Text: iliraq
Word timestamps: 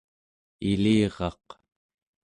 iliraq 0.71 1.47